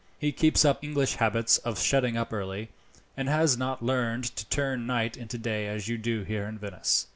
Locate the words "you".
5.87-5.99